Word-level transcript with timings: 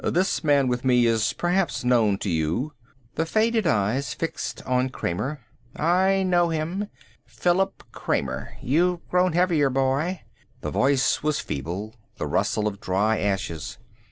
This 0.03 0.43
man 0.43 0.67
with 0.67 0.83
me 0.83 1.05
is 1.05 1.31
perhaps 1.31 1.83
known 1.83 2.17
to 2.21 2.29
you" 2.31 2.73
The 3.17 3.25
faded 3.27 3.67
eyes 3.67 4.15
fixed 4.15 4.63
on 4.65 4.89
Kramer. 4.89 5.41
"I 5.75 6.23
know 6.23 6.49
him. 6.49 6.87
Philip 7.27 7.83
Kramer.... 7.91 8.53
You've 8.63 9.07
grown 9.09 9.33
heavier, 9.33 9.69
boy." 9.69 10.23
The 10.61 10.71
voice 10.71 11.21
was 11.21 11.39
feeble, 11.39 11.93
the 12.15 12.25
rustle 12.25 12.65
of 12.67 12.81
dry 12.81 13.19
ashes. 13.19 13.77